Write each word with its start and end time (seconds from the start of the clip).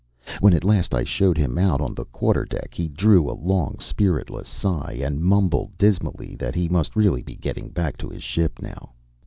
When 0.39 0.55
at 0.55 0.63
last 0.63 0.95
I 0.95 1.03
showed 1.03 1.37
him 1.37 1.59
out 1.59 1.79
on 1.79 1.93
the 1.93 2.05
quarter 2.05 2.43
deck 2.43 2.73
he 2.73 2.87
drew 2.87 3.29
a 3.29 3.37
long, 3.37 3.77
spiritless 3.79 4.47
sigh, 4.47 4.97
and 4.99 5.21
mumbled 5.21 5.77
dismally 5.77 6.35
that 6.37 6.55
he 6.55 6.67
must 6.67 6.95
really 6.95 7.21
be 7.21 7.35
going 7.35 7.69
back 7.69 7.97
to 7.97 8.09
his 8.09 8.23
ship 8.23 8.59
now. 8.63 8.93